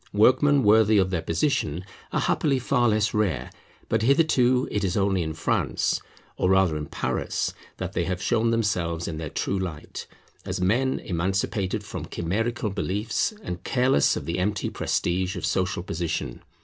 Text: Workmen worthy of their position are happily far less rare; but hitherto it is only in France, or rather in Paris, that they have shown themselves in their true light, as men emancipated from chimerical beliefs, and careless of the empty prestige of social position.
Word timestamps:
Workmen 0.13 0.63
worthy 0.63 0.97
of 0.97 1.11
their 1.11 1.21
position 1.21 1.85
are 2.11 2.21
happily 2.21 2.57
far 2.57 2.89
less 2.89 3.13
rare; 3.13 3.51
but 3.87 4.01
hitherto 4.01 4.67
it 4.71 4.83
is 4.83 4.97
only 4.97 5.21
in 5.21 5.35
France, 5.35 6.01
or 6.37 6.49
rather 6.49 6.75
in 6.75 6.87
Paris, 6.87 7.53
that 7.77 7.93
they 7.93 8.05
have 8.05 8.19
shown 8.19 8.49
themselves 8.49 9.07
in 9.07 9.17
their 9.19 9.29
true 9.29 9.59
light, 9.59 10.07
as 10.43 10.59
men 10.59 10.97
emancipated 11.01 11.83
from 11.83 12.05
chimerical 12.07 12.71
beliefs, 12.71 13.31
and 13.43 13.63
careless 13.63 14.15
of 14.15 14.25
the 14.25 14.39
empty 14.39 14.71
prestige 14.71 15.35
of 15.35 15.45
social 15.45 15.83
position. 15.83 16.41